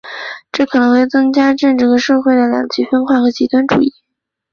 [0.51, 3.93] 这可能会增加政治和社会的两极分化和极端主义。